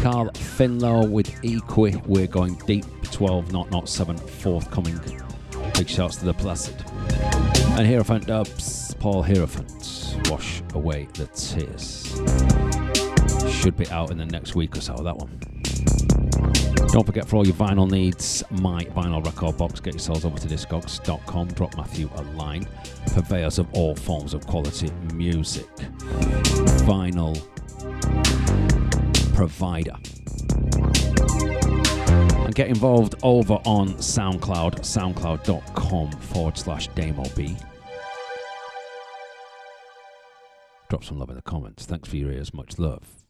Carl 0.00 0.30
Finlow 0.34 1.10
with 1.10 1.34
Equi. 1.44 2.00
We're 2.06 2.28
going 2.28 2.54
deep. 2.68 2.84
12 3.10 3.50
not 3.50 3.68
not 3.72 3.88
7 3.88 4.16
forthcoming. 4.16 5.00
Big 5.76 5.88
shouts 5.88 6.14
to 6.18 6.24
the 6.24 6.34
Placid. 6.34 6.76
And 7.76 7.84
Hierophant 7.84 8.28
Dubs, 8.28 8.94
Paul 9.00 9.24
Hierophant. 9.24 10.20
Wash 10.30 10.62
away 10.72 11.08
the 11.14 11.26
tears. 11.26 12.03
Should 13.64 13.78
be 13.78 13.88
out 13.88 14.10
in 14.10 14.18
the 14.18 14.26
next 14.26 14.54
week 14.54 14.76
or 14.76 14.82
so, 14.82 14.94
that 14.94 15.16
one. 15.16 15.38
Don't 16.88 17.06
forget 17.06 17.26
for 17.26 17.36
all 17.36 17.46
your 17.46 17.56
vinyl 17.56 17.90
needs, 17.90 18.44
my 18.50 18.84
vinyl 18.84 19.24
record 19.24 19.56
box. 19.56 19.80
Get 19.80 19.94
yourselves 19.94 20.26
over 20.26 20.38
to 20.38 20.46
discogs.com. 20.46 21.48
Drop 21.48 21.74
Matthew 21.74 22.10
a 22.14 22.22
line. 22.36 22.68
Purveyors 23.14 23.58
of 23.58 23.66
all 23.72 23.96
forms 23.96 24.34
of 24.34 24.46
quality 24.46 24.90
music. 25.14 25.66
Vinyl 26.84 27.42
provider. 29.34 29.96
And 32.44 32.54
get 32.54 32.68
involved 32.68 33.14
over 33.22 33.54
on 33.64 33.94
SoundCloud, 33.94 34.80
soundcloud.com 34.80 36.12
forward 36.12 36.58
slash 36.58 36.90
DamoB. 36.90 37.64
Drop 40.90 41.02
some 41.02 41.18
love 41.18 41.30
in 41.30 41.36
the 41.36 41.40
comments. 41.40 41.86
Thanks 41.86 42.10
for 42.10 42.16
your 42.16 42.30
ears. 42.30 42.52
Much 42.52 42.78
love. 42.78 43.23